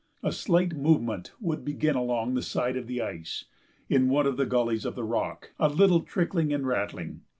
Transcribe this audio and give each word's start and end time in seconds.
A 0.23 0.31
slight 0.31 0.75
movement 0.75 1.31
would 1.39 1.63
begin 1.63 1.95
along 1.95 2.33
the 2.33 2.41
side 2.41 2.75
of 2.75 2.87
the 2.87 3.03
ice, 3.03 3.45
in 3.87 4.09
one 4.09 4.25
of 4.25 4.35
the 4.35 4.47
gullies 4.47 4.83
of 4.83 4.95
the 4.95 5.03
rock, 5.03 5.51
a 5.59 5.69
little 5.69 5.99
trickling 6.01 6.51
and 6.51 6.65
rattling. 6.65 7.21